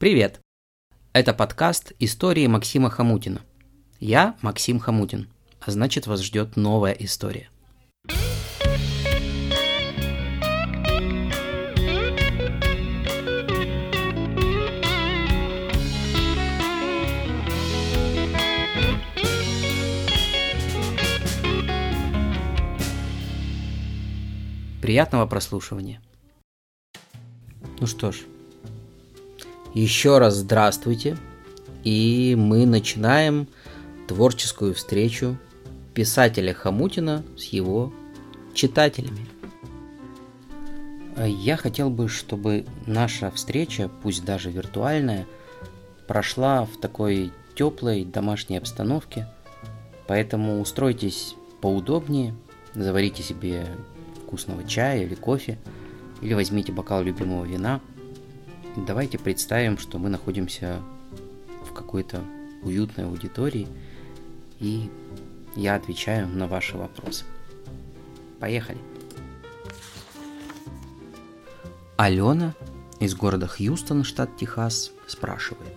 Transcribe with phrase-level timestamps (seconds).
[0.00, 0.40] Привет!
[1.12, 3.42] Это подкаст «Истории Максима Хамутина».
[3.98, 5.28] Я Максим Хамутин,
[5.60, 7.50] а значит вас ждет новая история.
[24.80, 26.00] Приятного прослушивания.
[27.78, 28.20] Ну что ж,
[29.74, 31.16] еще раз здравствуйте.
[31.84, 33.48] И мы начинаем
[34.06, 35.38] творческую встречу
[35.94, 37.92] писателя Хамутина с его
[38.54, 39.26] читателями.
[41.16, 45.26] Я хотел бы, чтобы наша встреча, пусть даже виртуальная,
[46.06, 49.28] прошла в такой теплой домашней обстановке.
[50.06, 52.34] Поэтому устройтесь поудобнее,
[52.74, 53.66] заварите себе
[54.24, 55.58] вкусного чая или кофе,
[56.20, 57.80] или возьмите бокал любимого вина–
[58.76, 60.80] Давайте представим, что мы находимся
[61.68, 62.22] в какой-то
[62.62, 63.66] уютной аудитории,
[64.60, 64.88] и
[65.56, 67.24] я отвечаю на ваши вопросы.
[68.38, 68.78] Поехали!
[71.96, 72.54] Алена
[73.00, 75.74] из города Хьюстон, штат Техас, спрашивает.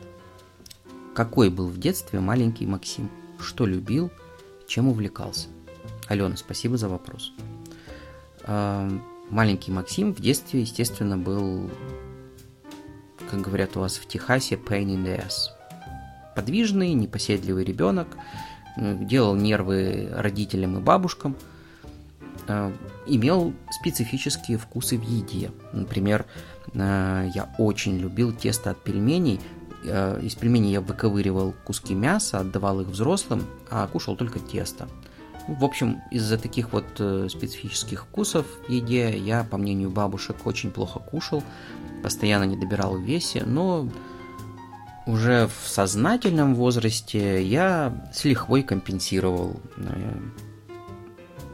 [1.15, 3.09] Какой был в детстве маленький Максим?
[3.39, 4.11] Что любил?
[4.67, 5.47] Чем увлекался?
[6.07, 7.33] Алена, спасибо за вопрос.
[8.43, 8.87] А,
[9.29, 11.69] маленький Максим в детстве, естественно, был
[13.33, 15.49] как говорят у вас в Техасе, pain in the ass.
[16.35, 18.07] Подвижный, непоседливый ребенок,
[18.77, 21.35] делал нервы родителям и бабушкам,
[22.47, 22.71] э,
[23.07, 25.49] имел специфические вкусы в еде.
[25.71, 26.27] Например,
[26.73, 29.39] э, я очень любил тесто от пельменей.
[29.83, 34.87] Э, из пельменей я выковыривал куски мяса, отдавал их взрослым, а кушал только тесто.
[35.47, 36.85] В общем, из-за таких вот
[37.29, 41.43] специфических вкусов в еде я, по мнению бабушек, очень плохо кушал,
[42.03, 43.87] постоянно не добирал в весе, но
[45.05, 50.19] уже в сознательном возрасте я с лихвой компенсировал э,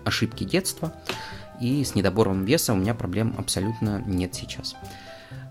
[0.04, 0.94] ошибки детства,
[1.62, 4.76] и с недобором веса у меня проблем абсолютно нет сейчас.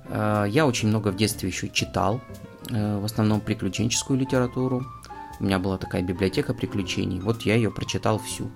[0.06, 2.20] Э, я очень много в детстве еще читал,
[2.70, 4.84] э, в основном приключенческую литературу.
[5.40, 8.50] У меня была такая библиотека приключений, вот я ее прочитал всю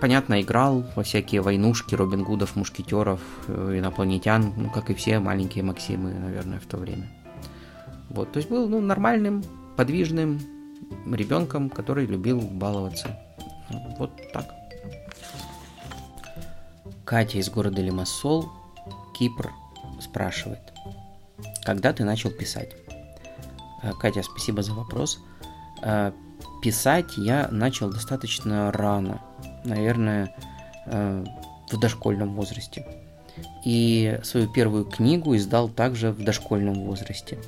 [0.00, 5.64] понятно, играл во всякие войнушки Робин Гудов, мушкетеров, э, инопланетян, ну, как и все маленькие
[5.64, 7.08] Максимы, наверное, в то время.
[8.10, 9.44] Вот, то есть был ну, нормальным,
[9.76, 10.40] подвижным
[11.10, 13.18] ребенком, который любил баловаться.
[13.98, 14.46] Вот так.
[17.04, 18.50] Катя из города Лимассол,
[19.18, 19.50] Кипр,
[20.00, 20.60] спрашивает.
[21.64, 22.70] Когда ты начал писать?
[23.82, 25.20] Э, Катя, спасибо за вопрос.
[25.82, 26.12] Э,
[26.62, 29.20] писать я начал достаточно рано–
[29.66, 30.34] наверное,
[30.86, 31.24] э,
[31.70, 32.86] в дошкольном возрасте.
[33.64, 37.38] И свою первую книгу издал также в дошкольном возрасте.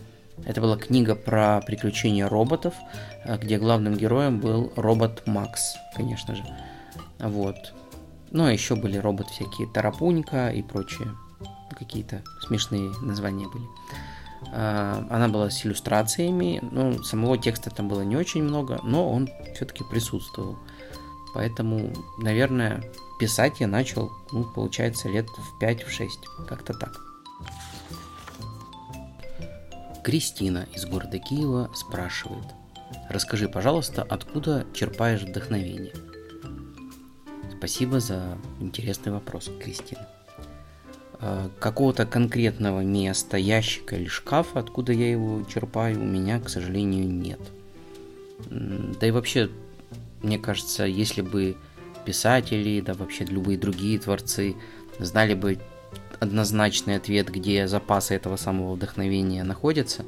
[0.45, 2.75] Это была книга про приключения роботов,
[3.25, 6.45] э, где главным героем был робот Макс, конечно же.
[7.19, 7.75] Вот.
[8.31, 11.09] Ну, а еще были роботы всякие Тарапунька и прочие.
[11.77, 13.65] Какие-то смешные названия были.
[14.53, 19.29] Э, она была с иллюстрациями, ну, самого текста там было не очень много, но он
[19.55, 20.59] все-таки присутствовал.
[21.35, 22.83] Поэтому, наверное,
[23.19, 26.09] писать я начал, ну, получается, лет в 5-6,
[26.49, 27.01] как-то так.
[30.05, 32.47] Кристина из города Киева спрашивает.
[33.11, 35.93] Расскажи, пожалуйста, откуда черпаешь вдохновение?
[37.59, 40.09] Спасибо за интересный вопрос, Кристина.
[41.21, 47.09] А, какого-то конкретного места, ящика или шкафа, откуда я его черпаю, у меня, к сожалению,
[47.09, 47.41] нет.
[48.49, 49.51] Да и вообще
[50.23, 51.57] мне кажется, если бы
[52.05, 54.57] писатели, да вообще любые другие творцы
[54.99, 55.59] знали бы
[56.21, 60.05] однозначный ответ, где запасы этого самого вдохновения находятся,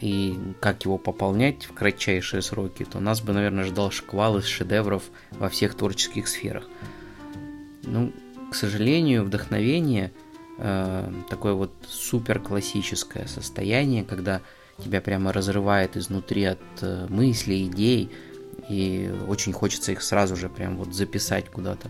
[0.00, 5.04] и как его пополнять в кратчайшие сроки, то нас бы, наверное, ждал шквал из шедевров
[5.32, 6.68] во всех творческих сферах.
[7.82, 8.12] Ну,
[8.50, 10.12] к сожалению, вдохновение
[10.58, 14.40] э, такое вот супер классическое состояние, когда
[14.82, 18.10] тебя прямо разрывает изнутри от э, мыслей, идей,
[18.68, 21.88] и очень хочется их сразу же прям вот записать куда-то.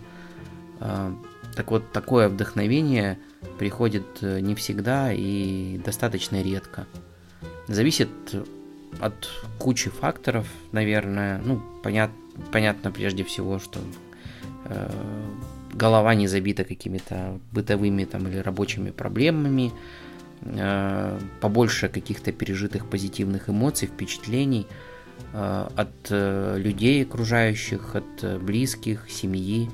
[0.79, 1.13] А,
[1.55, 3.19] так вот, такое вдохновение
[3.57, 6.87] приходит э, не всегда и достаточно редко.
[7.67, 8.09] Зависит
[8.99, 11.41] от кучи факторов, наверное.
[11.43, 12.11] Ну, понят,
[12.51, 13.79] понятно прежде всего, что
[14.65, 14.89] э,
[15.73, 19.73] голова не забита какими-то бытовыми там или рабочими проблемами,
[20.41, 24.65] э, побольше каких-то пережитых позитивных эмоций, впечатлений–
[25.33, 29.69] от э, людей окружающих, от э, близких, семьи.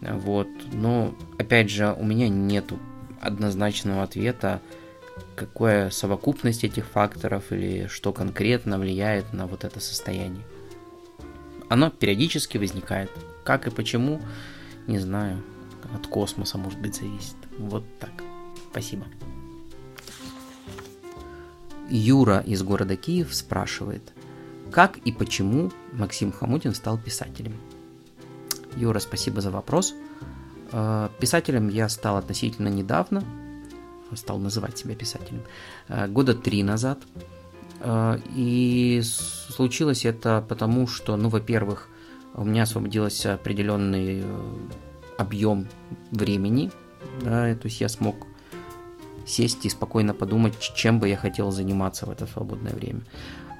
[0.00, 0.48] Вот.
[0.72, 2.78] Но, опять же, у меня нету
[3.20, 4.60] однозначного ответа,
[5.36, 10.44] какая совокупность этих факторов или что конкретно влияет на вот это состояние.
[11.68, 13.10] Оно периодически возникает.
[13.44, 14.20] Как и почему,
[14.86, 15.42] не знаю.
[15.94, 17.36] От космоса, может быть, зависит.
[17.58, 18.10] Вот так.
[18.70, 19.06] Спасибо.
[21.90, 24.12] Юра из города Киев спрашивает,
[24.70, 27.54] как и почему Максим Хамутин стал писателем?
[28.76, 29.94] Юра, спасибо за вопрос.
[30.72, 33.24] Э, писателем я стал относительно недавно,
[34.14, 35.42] стал называть себя писателем,
[35.88, 36.98] э, года три назад.
[37.80, 41.88] Э, и случилось это потому, что, ну, во-первых,
[42.34, 44.24] у меня освободился определенный
[45.18, 45.66] объем
[46.12, 46.70] времени,
[47.22, 48.26] да, то есть я смог
[49.26, 53.00] сесть и спокойно подумать, чем бы я хотел заниматься в это свободное время.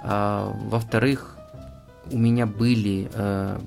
[0.02, 1.37] А, во-вторых,
[2.11, 3.61] у меня были э,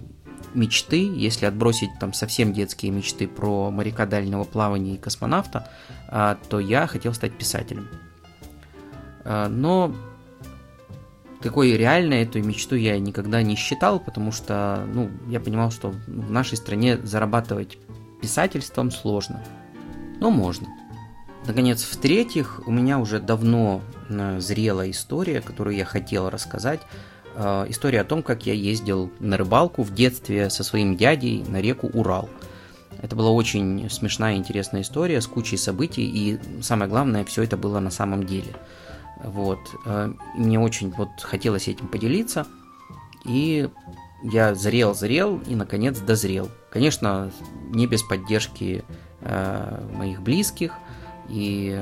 [0.53, 5.69] мечты, если отбросить там совсем детские мечты про моряка дальнего плавания и космонавта,
[6.09, 7.88] э, то я хотел стать писателем.
[9.24, 9.94] Э, но
[11.41, 16.31] такой реальной эту мечту я никогда не считал, потому что ну, я понимал, что в
[16.31, 17.77] нашей стране зарабатывать
[18.21, 19.44] писательством сложно.
[20.19, 20.68] Но можно.
[21.45, 26.80] Наконец, в-третьих, у меня уже давно э, зрела история, которую я хотел рассказать.
[27.36, 31.60] Э, история о том, как я ездил на рыбалку в детстве со своим дядей на
[31.60, 32.30] реку Урал.
[33.01, 37.57] Это была очень смешная и интересная история с кучей событий, и самое главное, все это
[37.57, 38.56] было на самом деле.
[39.22, 39.60] Вот.
[39.86, 42.48] Э, мне очень вот хотелось этим поделиться,
[43.25, 43.68] и
[44.24, 46.50] я зрел-зрел и, наконец, дозрел.
[46.69, 47.31] Конечно,
[47.69, 48.86] не без поддержки
[49.19, 50.72] э, моих близких–
[51.30, 51.81] и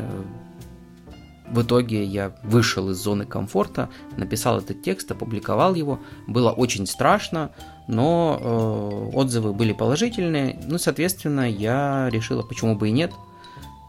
[1.51, 5.99] в итоге я вышел из зоны комфорта, написал этот текст, опубликовал его.
[6.25, 7.51] Было очень страшно,
[7.87, 10.57] но э, отзывы были положительные.
[10.65, 13.11] Ну, соответственно, я решила, почему бы и нет.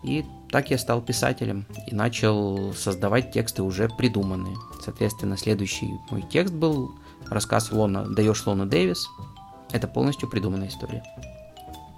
[0.03, 4.57] И так я стал писателем и начал создавать тексты уже придуманные.
[4.83, 6.91] Соответственно, следующий мой текст был
[7.29, 9.07] рассказ Лона «Даешь Лону Дэвис».
[9.71, 11.05] Это полностью придуманная история.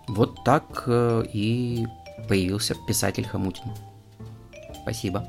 [0.09, 1.87] Вот так э, и
[2.29, 3.73] появился писатель Хамутин.
[4.83, 5.29] Спасибо.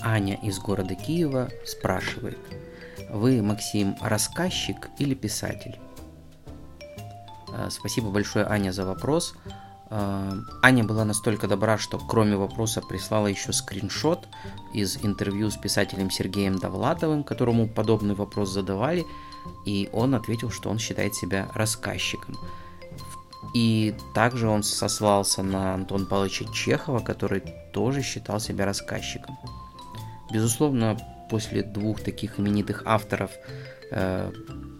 [0.00, 2.38] Аня из города Киева спрашивает,
[3.10, 5.78] вы, Максим, рассказчик или писатель?
[7.52, 9.34] Э, спасибо большое, Аня, за вопрос.
[9.90, 10.32] Э,
[10.62, 14.28] Аня была настолько добра, что кроме вопроса прислала еще скриншот
[14.74, 19.04] из интервью с писателем Сергеем Довлатовым, которому подобный вопрос задавали,
[19.64, 22.36] и он ответил, что он считает себя рассказчиком.
[23.54, 27.42] И также он сослался на Антона Павловича Чехова, который
[27.72, 29.38] тоже считал себя рассказчиком.
[30.30, 30.98] Безусловно,
[31.30, 33.30] после двух таких именитых авторов
[33.90, 34.30] э,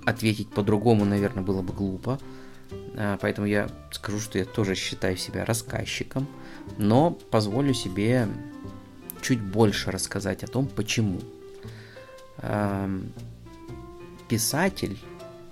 [0.05, 2.19] ответить по-другому, наверное, было бы глупо.
[2.95, 6.27] Э, поэтому я скажу, что я тоже считаю себя рассказчиком,
[6.77, 8.29] но позволю себе
[9.23, 11.21] чуть больше рассказать о том, почему.
[12.39, 13.01] Э,
[14.29, 14.99] писатель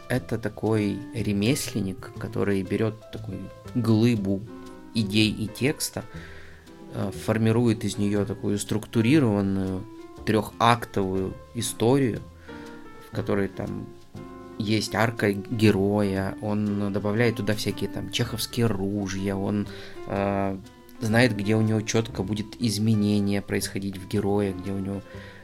[0.09, 3.39] это такой ремесленник, который берет такую
[3.75, 4.41] глыбу
[4.95, 6.05] идей и текста,
[6.95, 9.85] э, формирует из нее такую структурированную
[10.25, 12.21] трехактовую историю,
[13.11, 13.87] в которой там
[14.59, 19.69] есть арка героя, он добавляет туда всякие там чеховские ружья, он
[20.07, 20.59] э,
[21.01, 25.03] знает, где у него четко будет изменение происходить в герое, где у него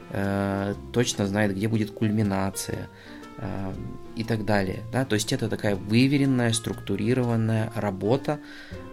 [0.09, 2.89] э, точно знает, где будет кульминация.
[3.37, 3.73] Э,
[4.15, 4.83] и так далее.
[4.91, 5.05] Да?
[5.05, 8.39] То есть это такая выверенная, структурированная работа.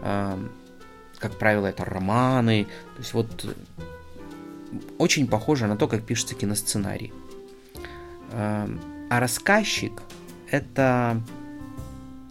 [0.03, 0.39] Э,
[1.19, 2.67] как правило, это романы.
[2.97, 3.53] То есть вот э,
[4.99, 7.13] очень похоже на то, как пишется киносценарий.
[8.33, 10.03] А рассказчик
[10.49, 11.21] это,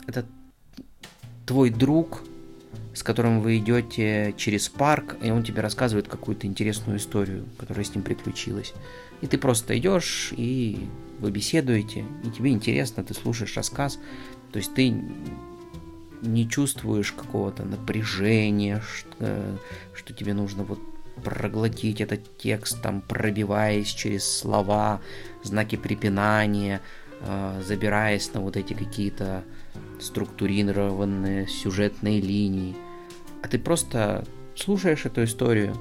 [0.08, 0.26] это
[1.46, 2.24] твой друг,
[2.94, 7.94] с которым вы идете через парк, и он тебе рассказывает какую-то интересную историю, которая с
[7.94, 8.74] ним приключилась.
[9.20, 10.88] И ты просто идешь и
[11.20, 14.00] вы беседуете, и тебе интересно, ты слушаешь рассказ,
[14.52, 14.94] то есть ты
[16.22, 19.58] не чувствуешь какого-то напряжения, что, э,
[19.94, 20.80] что тебе нужно вот
[21.24, 25.02] проглотить этот текст, там, пробиваясь через слова,
[25.44, 26.82] знаки препинания,
[27.22, 29.44] э, забираясь на вот эти какие-то
[30.00, 32.76] структурированные сюжетные линии.
[33.44, 35.76] А ты просто слушаешь эту историю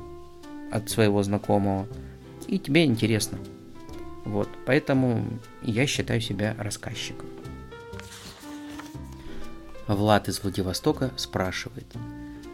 [0.70, 1.88] от своего знакомого,
[2.46, 3.38] и тебе интересно.
[4.28, 5.26] Вот, поэтому
[5.62, 7.26] я считаю себя рассказчиком.
[9.86, 11.86] Влад из Владивостока спрашивает,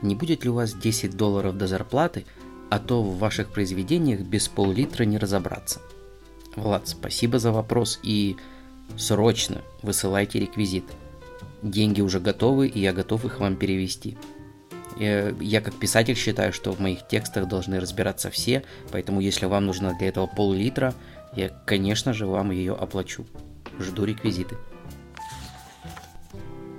[0.00, 2.26] не будет ли у вас 10 долларов до зарплаты,
[2.70, 5.80] а то в ваших произведениях без пол-литра не разобраться.
[6.54, 8.36] Влад, спасибо за вопрос и
[8.96, 10.84] срочно высылайте реквизит.
[11.62, 14.16] Деньги уже готовы, и я готов их вам перевести.
[14.96, 19.94] Я как писатель считаю, что в моих текстах должны разбираться все, поэтому если вам нужно
[19.98, 20.94] для этого пол-литра,
[21.34, 23.26] я, конечно же, вам ее оплачу.
[23.80, 24.56] Жду реквизиты.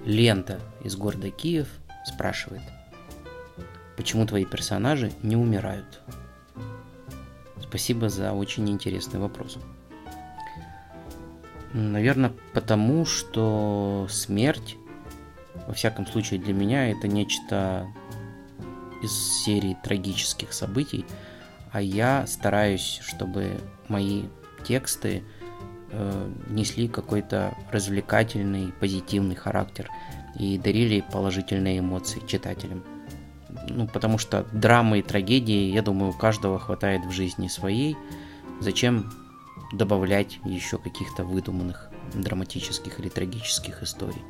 [0.05, 1.67] Лента из города Киев
[2.05, 2.61] спрашивает,
[3.97, 5.99] почему твои персонажи не умирают?
[7.61, 9.57] Спасибо за очень интересный вопрос.
[11.73, 14.77] Наверное, потому что смерть,
[15.67, 17.87] во всяком случае для меня, это нечто
[19.05, 21.05] из серии трагических событий,
[21.71, 24.23] а я стараюсь, чтобы мои
[24.65, 25.23] тексты
[25.91, 29.89] э, несли какой-то развлекательный, позитивный характер
[30.37, 32.83] и дарили положительные эмоции читателям.
[33.69, 37.95] Ну, потому что драмы и трагедии, я думаю, у каждого хватает в жизни своей.
[38.59, 39.11] Зачем
[39.71, 44.21] добавлять еще каких-то выдуманных драматических или трагических историй?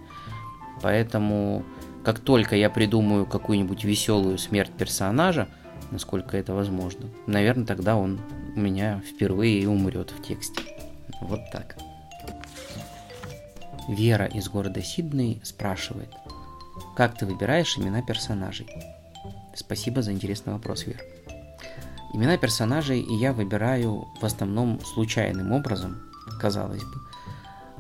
[0.82, 1.63] Поэтому,
[2.05, 5.47] как только я придумаю какую-нибудь веселую смерть персонажа,
[5.89, 8.21] насколько это возможно, наверное, тогда он
[8.55, 10.62] у меня впервые и умрет в тексте.
[11.21, 11.75] Вот так.
[13.89, 16.09] Вера из города Сидней спрашивает,
[16.95, 18.67] как ты выбираешь имена персонажей?
[19.55, 21.01] Спасибо за интересный вопрос, Вера.
[22.13, 26.03] Имена персонажей я выбираю в основном случайным образом,
[26.39, 27.00] казалось бы.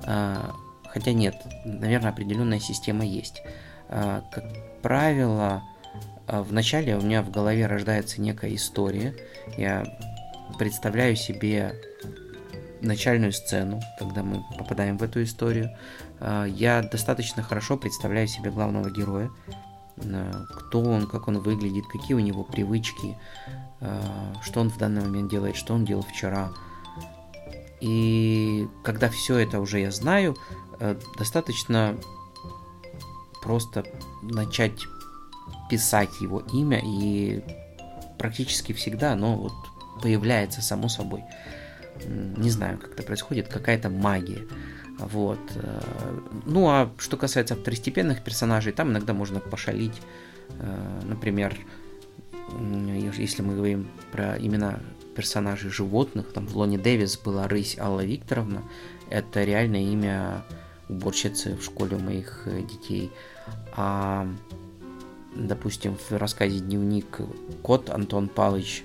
[0.05, 0.51] А,
[0.87, 3.41] хотя нет, наверное, определенная система есть.
[3.89, 4.43] А, как
[4.81, 5.63] правило,
[6.27, 9.15] а, вначале у меня в голове рождается некая история.
[9.57, 9.85] Я
[10.57, 11.75] представляю себе
[12.81, 15.75] начальную сцену, когда мы попадаем в эту историю.
[16.47, 19.31] Я достаточно хорошо представляю себе главного героя,
[19.95, 23.17] кто он, как он выглядит, какие у него привычки,
[24.41, 26.51] что он в данный момент делает, что он делал вчера.
[27.81, 30.35] И когда все это уже я знаю,
[30.79, 31.95] э, достаточно
[33.45, 33.85] просто
[34.23, 34.87] начать
[35.69, 37.43] писать его имя, и
[38.17, 39.53] практически всегда оно вот
[40.01, 41.23] появляется само собой.
[42.05, 44.47] Не знаю, как это происходит, какая-то магия.
[44.97, 45.39] Вот.
[45.55, 50.01] Э, ну а что касается второстепенных персонажей, там иногда можно пошалить.
[51.03, 51.55] Например,
[53.17, 54.79] если мы говорим про имена
[55.15, 58.63] персонажей животных, там в Лоне Дэвис была рысь Алла Викторовна,
[59.09, 60.43] это реальное имя
[60.89, 63.11] уборщицы в школе моих э, детей.
[63.73, 64.27] А,
[65.35, 67.19] допустим, в рассказе «Дневник»
[67.61, 68.83] кот Антон Палыч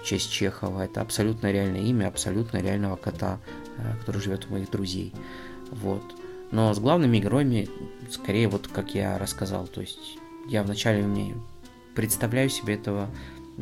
[0.00, 3.38] в честь Чехова, это абсолютно реальное имя, абсолютно реального кота,
[3.78, 5.12] э, который живет у моих друзей.
[5.70, 6.02] Вот.
[6.50, 7.68] Но с главными героями,
[8.10, 11.34] скорее, вот как я рассказал, то есть я вначале мне
[11.94, 13.08] представляю себе этого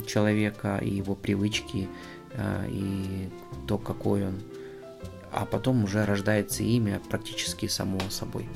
[0.07, 1.89] человека и его привычки,
[2.33, 3.29] э, и
[3.67, 4.41] то, какой он.
[5.33, 8.49] А потом уже рождается имя практически само собой.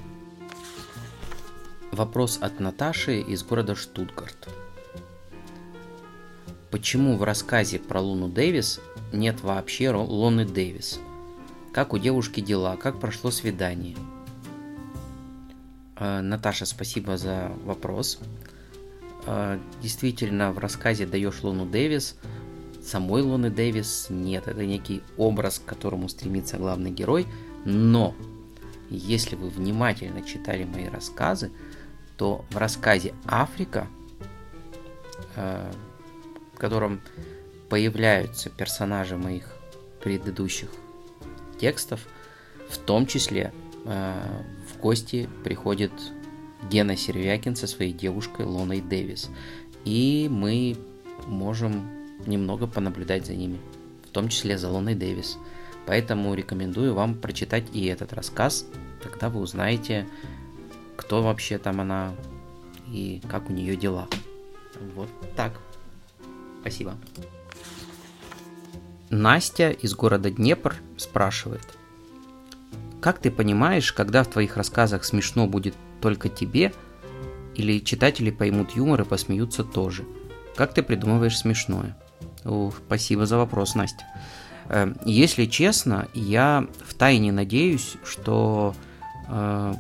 [1.91, 4.49] Вопрос от Наташи из города Штутгарт.
[6.71, 8.81] Почему в рассказе про Луну Дэвис
[9.13, 11.01] нет вообще Луны Дэвис?
[11.73, 12.77] Как у девушки дела?
[12.77, 13.97] Как прошло свидание?
[15.97, 18.19] Э, Наташа, спасибо за вопрос.
[19.27, 22.17] А, действительно в рассказе даешь Луну Дэвис,
[22.85, 27.27] самой Луны Дэвис нет, это некий образ, к которому стремится главный герой,
[27.65, 28.15] но
[28.91, 31.51] если вы внимательно читали мои рассказы,
[32.17, 33.89] то в рассказе Африка,
[35.37, 35.73] а,
[36.55, 37.01] в котором
[37.69, 39.57] появляются персонажи моих
[40.03, 40.69] предыдущих
[41.59, 42.01] текстов,
[42.69, 43.53] в том числе
[43.87, 45.93] а, в гости приходит
[46.71, 49.31] Гена Сервякин со своей девушкой Лоной Дэвис.
[49.85, 50.77] И мы
[51.27, 53.59] можем немного понаблюдать за ними,
[54.07, 55.39] в том числе за Лоной Дэвис.
[55.87, 58.67] Поэтому рекомендую вам прочитать и этот рассказ,
[59.03, 60.07] тогда вы узнаете,
[60.97, 62.15] кто вообще там она
[62.89, 64.09] и как у нее дела.
[64.95, 65.61] Вот так.
[66.61, 66.95] Спасибо.
[69.11, 71.67] Настя из города Днепр спрашивает.
[73.01, 76.73] Как ты понимаешь, когда в твоих рассказах смешно будет только тебе,
[77.55, 80.05] или читатели поймут юмор и посмеются тоже.
[80.57, 81.97] Как ты придумываешь смешное?
[82.45, 84.05] Спасибо за вопрос, Настя.
[84.69, 88.75] Э, если честно, я в тайне надеюсь, что
[89.29, 89.75] э,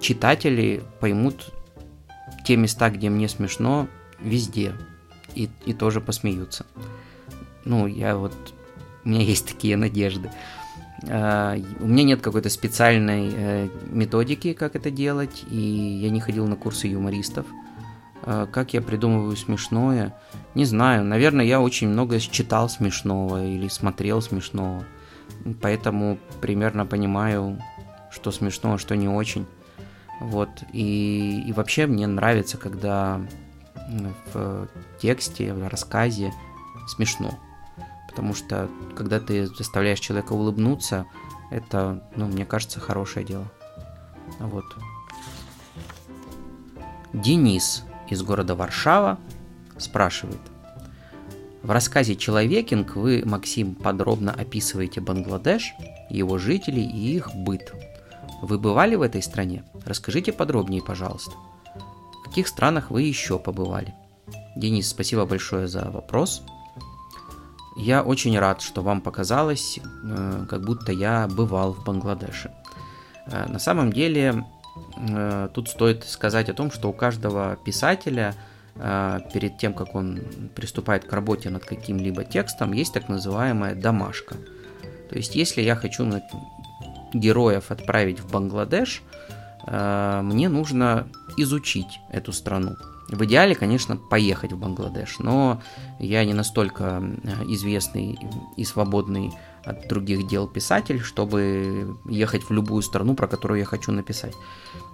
[0.00, 1.52] читатели поймут
[2.44, 3.88] те места, где мне смешно,
[4.20, 4.74] везде.
[5.34, 6.66] И, и тоже посмеются.
[7.64, 8.34] Ну, я вот...
[9.04, 10.30] У меня есть такие надежды.
[11.08, 16.46] А, у меня нет какой-то специальной э, методики, как это делать, и я не ходил
[16.46, 17.46] на курсы юмористов.
[18.22, 20.14] Как я придумываю смешное?
[20.54, 21.04] Не знаю.
[21.04, 24.84] Наверное, я очень много читал смешного или смотрел смешного.
[25.62, 27.58] Поэтому примерно понимаю,
[28.10, 29.46] что смешно, а что не очень.
[30.20, 30.50] Вот.
[30.72, 33.20] И, и вообще мне нравится, когда
[34.34, 34.68] в
[35.00, 36.32] тексте, в рассказе
[36.88, 37.38] смешно.
[38.08, 41.06] Потому что, когда ты заставляешь человека улыбнуться,
[41.50, 43.46] это, ну, мне кажется, хорошее дело.
[44.40, 44.64] Вот.
[47.12, 49.18] Денис из города Варшава
[49.78, 50.40] спрашивает.
[51.62, 55.74] В рассказе «Человекинг» вы, Максим, подробно описываете Бангладеш,
[56.08, 57.72] его жителей и их быт.
[58.42, 59.64] Вы бывали в этой стране?
[59.84, 61.32] Расскажите подробнее, пожалуйста.
[62.20, 63.94] В каких странах вы еще побывали?
[64.56, 66.42] Денис, спасибо большое за вопрос.
[67.76, 72.50] Я очень рад, что вам показалось, э, как будто я бывал в Бангладеше.
[73.26, 74.44] Э, на самом деле,
[75.54, 78.34] тут стоит сказать о том, что у каждого писателя
[79.32, 80.20] перед тем, как он
[80.54, 84.36] приступает к работе над каким-либо текстом, есть так называемая домашка.
[85.08, 86.04] То есть, если я хочу
[87.12, 89.02] героев отправить в Бангладеш,
[89.66, 92.76] мне нужно изучить эту страну.
[93.08, 95.60] В идеале, конечно, поехать в Бангладеш, но
[95.98, 97.02] я не настолько
[97.48, 98.18] известный
[98.56, 99.32] и свободный
[99.64, 104.34] от других дел писатель, чтобы ехать в любую страну, про которую я хочу написать.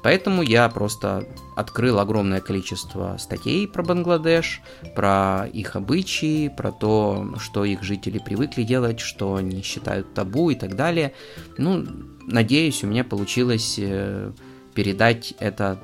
[0.02, 4.60] Поэтому я просто открыл огромное количество статей про Бангладеш,
[4.94, 10.54] про их обычаи, про то, что их жители привыкли делать, что они считают табу и
[10.54, 11.12] так далее.
[11.58, 11.84] Ну,
[12.26, 14.32] надеюсь, у меня получилось э,
[14.74, 15.78] передать это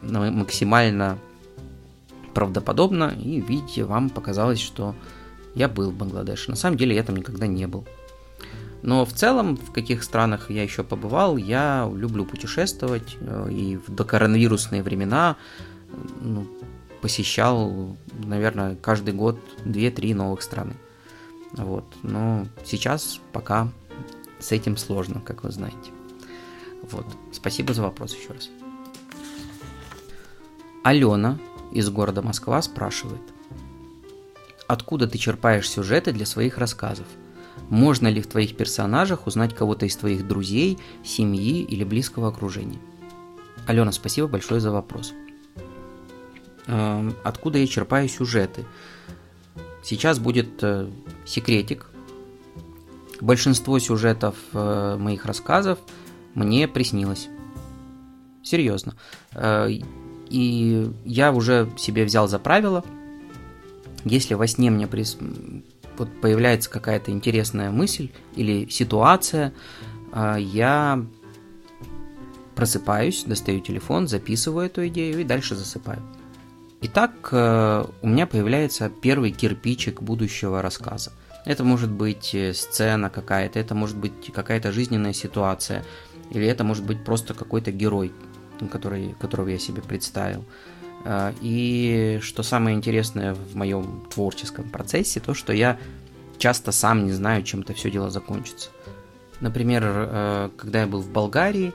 [0.00, 1.18] максимально
[2.34, 4.94] правдоподобно, и видите, вам показалось, что
[5.54, 6.50] я был в Бангладеше.
[6.50, 7.84] На самом деле я там никогда не был.
[8.82, 13.90] Но в целом, в каких странах я еще побывал, я люблю путешествовать, э, и в
[13.90, 15.36] докоронавирусные времена
[16.20, 16.46] ну,
[17.00, 20.74] посещал, наверное, каждый год 2-3 новых страны.
[21.52, 21.84] Вот.
[22.02, 23.68] Но сейчас пока
[24.38, 25.90] с этим сложно, как вы знаете.
[26.90, 27.06] Вот.
[27.32, 28.50] Спасибо за вопрос еще раз.
[30.84, 31.38] Алена
[31.72, 33.22] из города Москва спрашивает.
[34.66, 37.06] Откуда ты черпаешь сюжеты для своих рассказов?
[37.68, 42.78] Можно ли в твоих персонажах узнать кого-то из твоих друзей, семьи или близкого окружения?
[43.66, 45.12] Алена, спасибо большое за вопрос.
[46.66, 48.64] Эм, откуда я черпаю сюжеты?
[49.82, 50.88] Сейчас будет э,
[51.24, 51.86] секретик.
[53.20, 55.78] Большинство сюжетов э, моих рассказов
[56.34, 57.28] мне приснилось.
[58.42, 58.94] Серьезно.
[59.32, 59.68] Э,
[60.30, 62.84] и я уже себе взял за правило,
[64.04, 64.86] если во сне мне.
[65.98, 69.52] Вот появляется какая-то интересная мысль или ситуация,
[70.12, 71.04] а, я
[72.54, 76.02] просыпаюсь, достаю телефон, записываю эту идею и дальше засыпаю.
[76.80, 81.12] Итак, э, у меня появляется первый кирпичик будущего рассказа.
[81.44, 85.84] Это может быть э, сцена какая-то, это может быть какая-то жизненная ситуация,
[86.30, 88.12] или это может быть просто какой-то герой,
[88.70, 90.44] который, которого я себе представил.
[91.10, 95.78] А, и что самое интересное в моем творческом процессе, то, что я
[96.36, 98.68] часто сам не знаю, чем это все дело закончится.
[99.40, 101.72] Например, э, когда я был в Болгарии,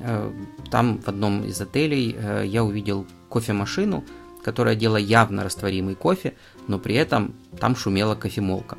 [0.00, 0.32] э,
[0.72, 4.04] там в одном из отелей э, я увидел кофемашину,
[4.42, 6.34] которая делала явно растворимый кофе,
[6.66, 8.78] но при этом там шумела кофемолка.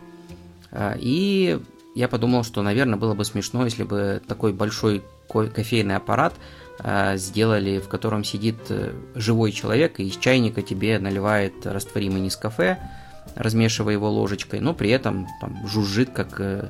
[0.97, 1.61] И
[1.95, 6.33] я подумал, что, наверное, было бы смешно, если бы такой большой кофейный аппарат
[7.15, 12.79] сделали, в котором сидит э, живой человек и из чайника тебе наливает растворимый нескафе,
[13.35, 16.69] размешивая его ложечкой, но при этом там, жужжит как э,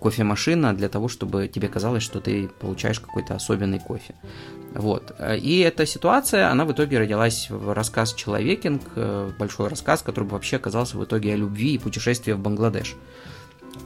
[0.00, 4.14] кофемашина для того, чтобы тебе казалось, что ты получаешь какой-то особенный кофе.
[4.72, 5.14] Вот.
[5.40, 8.82] И эта ситуация, она в итоге родилась в рассказ «Человекинг»,
[9.38, 12.94] большой рассказ, который вообще оказался в итоге о любви и путешествии в Бангладеш.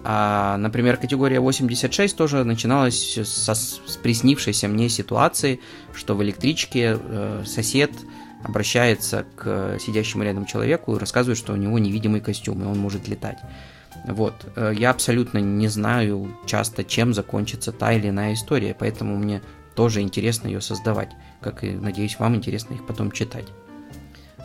[0.05, 5.61] А, например, категория 86 тоже начиналась со, с приснившейся мне ситуации,
[5.95, 7.91] что в электричке э, сосед
[8.43, 13.09] обращается к сидящему рядом человеку и рассказывает, что у него невидимый костюм, и он может
[13.09, 13.39] летать.
[14.05, 14.35] Вот.
[14.57, 19.43] Э, я абсолютно не знаю часто, чем закончится та или иная история, поэтому мне
[19.75, 23.47] тоже интересно ее создавать, как и, надеюсь, вам интересно их потом читать.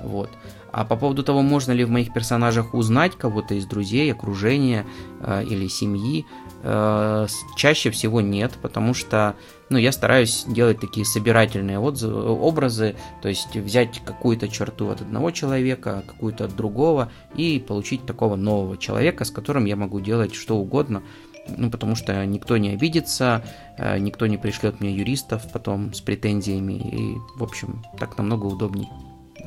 [0.04, 0.30] Вот.
[0.74, 4.88] А по поводу того, можно ли в моих персонажах узнать кого-то из друзей, окружения
[5.22, 6.26] э, или семьи,
[6.64, 9.36] э, чаще всего нет, потому что
[9.70, 15.30] ну, я стараюсь делать такие собирательные отзывы, образы, то есть взять какую-то черту от одного
[15.30, 20.58] человека, какую-то от другого и получить такого нового человека, с которым я могу делать что
[20.58, 21.04] угодно,
[21.56, 23.44] ну, потому что никто не обидится,
[23.78, 28.90] э, никто не пришлет мне юристов потом с претензиями, и, в общем, так намного удобнее.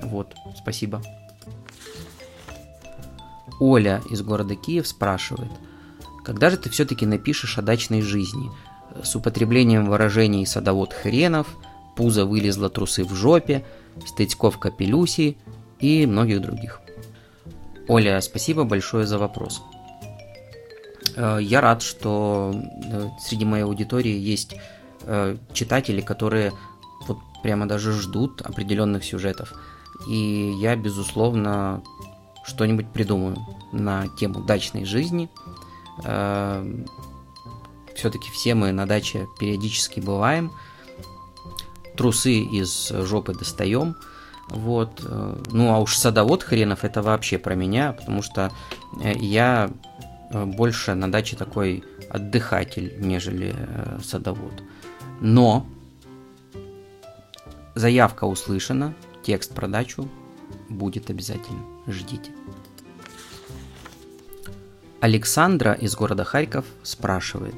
[0.03, 1.03] Вот, спасибо.
[3.59, 5.51] Оля из города Киев спрашивает,
[6.25, 8.51] когда же ты все-таки напишешь о дачной жизни?
[9.03, 11.47] С употреблением выражений «садовод хренов»,
[11.97, 13.65] «пузо вылезло, трусы в жопе»,
[14.05, 15.37] «стыцков капелюси»
[15.81, 16.81] и многих других.
[17.89, 19.63] Оля, спасибо большое за вопрос.
[21.17, 24.57] Э, я рад, что э, среди моей аудитории есть
[25.03, 26.53] э, читатели, которые
[27.07, 29.55] вот прямо даже ждут определенных сюжетов.
[30.07, 31.83] И я, безусловно,
[32.45, 33.37] что-нибудь придумаю
[33.73, 35.29] на тему дачной жизни.
[37.95, 40.53] Все-таки все мы на даче периодически бываем.
[41.97, 43.97] Трусы из жопы достаем.
[44.49, 45.03] Вот.
[45.51, 48.53] Ну а уж садовод хренов это вообще про меня, потому что
[49.01, 49.71] я
[50.31, 54.63] Э, больше на даче такой отдыхатель, нежели э, садовод.
[55.21, 55.67] Но
[57.75, 58.95] заявка услышана,
[59.27, 60.09] текст про дачу
[60.69, 61.61] будет обязательно.
[61.87, 62.31] Ждите.
[65.01, 67.57] Александра из города Харьков спрашивает.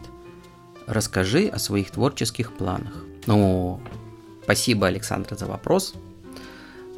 [0.86, 3.04] Расскажи о своих творческих планах.
[3.26, 3.80] Ну,
[4.42, 5.94] спасибо, Александра, за вопрос.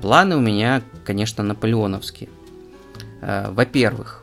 [0.00, 2.30] Планы у меня, конечно, наполеоновские.
[3.20, 4.20] Э, во-первых,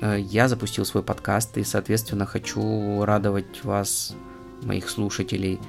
[0.00, 4.14] Э, я запустил свой подкаст и, соответственно, хочу радовать вас,
[4.62, 5.60] моих слушателей,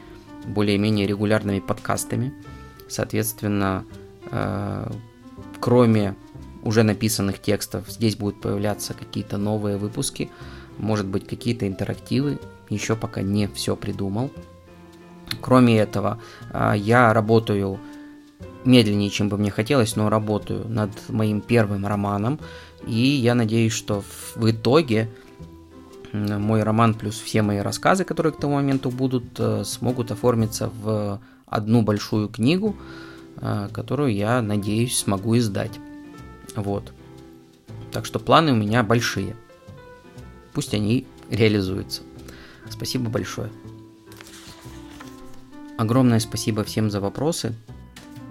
[0.45, 2.33] более-менее регулярными подкастами.
[2.87, 3.85] Соответственно,
[5.59, 6.15] кроме
[6.67, 10.29] уже написанных текстов, здесь будут появляться какие-то новые выпуски,
[10.77, 12.39] может быть, какие-то интерактивы.
[12.69, 14.31] Еще пока не все придумал.
[15.41, 16.19] Кроме этого,
[16.51, 17.79] э, я работаю
[18.65, 22.39] медленнее, чем бы мне хотелось, но работаю над моим первым романом.
[22.85, 24.03] И я надеюсь, что
[24.35, 25.09] в итоге
[26.13, 31.21] мой роман плюс все мои рассказы, которые к тому моменту будут, э, смогут оформиться в
[31.45, 33.06] одну большую книгу, э,
[33.71, 35.79] которую я надеюсь смогу издать.
[36.55, 36.91] Вот.
[37.91, 39.35] Так что планы у меня большие.
[40.53, 42.01] Пусть они реализуются.
[42.69, 43.49] Спасибо большое.
[45.77, 47.53] Огромное спасибо всем за вопросы.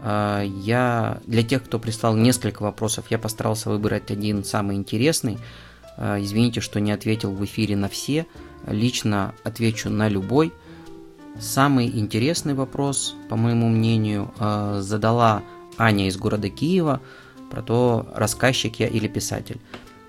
[0.03, 5.39] А, я для тех, кто прислал несколько вопросов, я постарался выбрать один самый интересный.
[5.97, 8.27] А, извините, что не ответил в эфире на все.
[8.67, 10.53] Лично отвечу на любой.
[11.39, 15.43] Самый интересный вопрос, по моему мнению, а, задала
[15.77, 17.01] Аня из города Киева
[17.51, 19.61] про то, рассказчик я или писатель.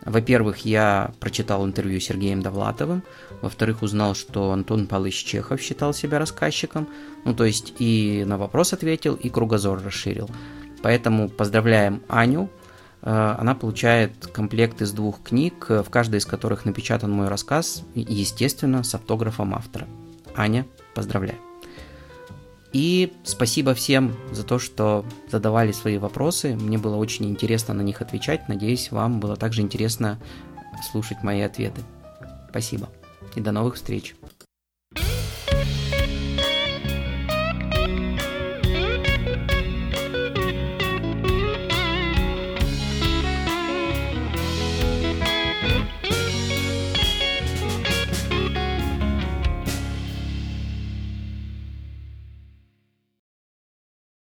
[0.05, 3.03] Во-первых, я прочитал интервью с Сергеем Довлатовым.
[3.41, 6.87] Во-вторых, узнал, что Антон Павлович Чехов считал себя рассказчиком.
[7.25, 10.29] Ну, то есть и на вопрос ответил, и кругозор расширил.
[10.81, 12.49] Поэтому поздравляем Аню.
[13.01, 18.83] Э, она получает комплект из двух книг, в каждой из которых напечатан мой рассказ, естественно,
[18.83, 19.87] с автографом автора.
[20.37, 20.65] Аня,
[20.97, 21.37] поздравляю.
[22.73, 26.55] И спасибо всем за то, что задавали свои вопросы.
[26.55, 28.49] Мне было очень интересно на них отвечать.
[28.49, 30.19] Надеюсь, вам было также интересно
[30.91, 31.81] слушать мои ответы.
[32.49, 32.89] Спасибо.
[33.35, 34.15] И до новых встреч.